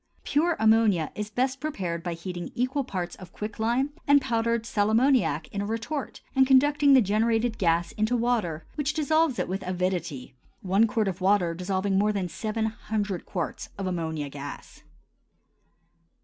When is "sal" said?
4.65-4.89